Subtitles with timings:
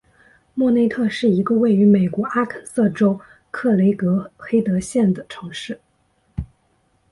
[0.55, 5.79] 莫内特是一个位于美国阿肯色州克雷格黑德县的城市。